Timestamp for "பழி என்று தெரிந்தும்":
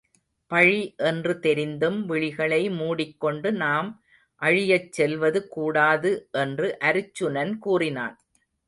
0.51-1.99